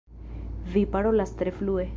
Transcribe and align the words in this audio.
Vi 0.73 0.87
parolas 0.87 1.35
tre 1.35 1.51
flue. 1.51 1.89